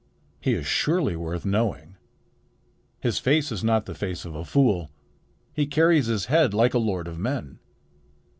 [0.39, 1.95] "He is surely worth knowing.
[3.01, 4.89] His face is not the face of a fool.
[5.53, 7.59] He carries his head like a lord of men."